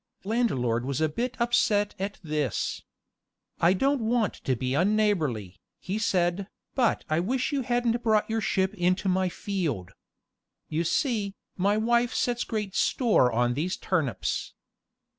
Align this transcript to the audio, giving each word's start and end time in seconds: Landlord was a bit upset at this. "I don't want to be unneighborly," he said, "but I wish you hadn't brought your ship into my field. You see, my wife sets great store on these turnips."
Landlord 0.23 0.83
was 0.83 0.99
a 0.99 1.07
bit 1.07 1.35
upset 1.39 1.93
at 1.99 2.17
this. 2.23 2.81
"I 3.59 3.73
don't 3.73 4.01
want 4.01 4.33
to 4.33 4.55
be 4.55 4.73
unneighborly," 4.73 5.59
he 5.79 5.99
said, 5.99 6.47
"but 6.73 7.05
I 7.07 7.19
wish 7.19 7.51
you 7.51 7.61
hadn't 7.61 8.01
brought 8.01 8.27
your 8.27 8.41
ship 8.41 8.73
into 8.73 9.07
my 9.07 9.29
field. 9.29 9.91
You 10.69 10.85
see, 10.85 11.35
my 11.55 11.77
wife 11.77 12.15
sets 12.15 12.43
great 12.43 12.73
store 12.75 13.31
on 13.31 13.53
these 13.53 13.77
turnips." 13.77 14.55